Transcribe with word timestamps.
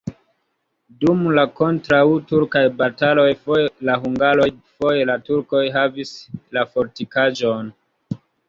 Dum 1.03 1.19
la 1.39 1.43
kontraŭturkaj 1.59 2.63
bataloj 2.79 3.27
foje 3.43 3.69
la 3.91 3.99
hungaroj, 4.07 4.49
foje 4.81 5.07
la 5.13 5.21
turkoj 5.31 5.65
havis 5.79 6.17
la 6.59 6.67
fortikaĵon. 6.75 7.75